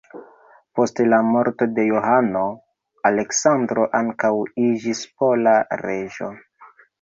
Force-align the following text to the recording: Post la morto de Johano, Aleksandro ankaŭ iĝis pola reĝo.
Post 0.77 1.01
la 1.09 1.17
morto 1.25 1.67
de 1.75 1.85
Johano, 1.89 2.41
Aleksandro 3.11 3.85
ankaŭ 4.01 4.33
iĝis 4.65 5.03
pola 5.21 5.55
reĝo. 5.85 6.33